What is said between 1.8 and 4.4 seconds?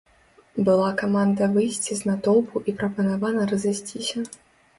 з натоўпу і прапанавана разысціся.